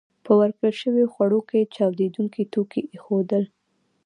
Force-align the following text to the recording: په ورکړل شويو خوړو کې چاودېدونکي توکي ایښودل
په 0.25 0.31
ورکړل 0.39 0.73
شويو 0.81 1.11
خوړو 1.13 1.39
کې 1.49 1.69
چاودېدونکي 1.75 2.43
توکي 2.53 2.81
ایښودل 2.91 3.43